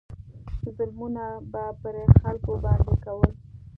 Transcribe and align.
ظلمونه 0.75 1.25
به 1.51 1.63
پر 1.81 1.95
خلکو 2.21 2.53
باندې 2.63 2.95
کول. 3.05 3.31